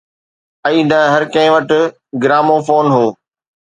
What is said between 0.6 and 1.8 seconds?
۽ نه هر ڪنهن وٽ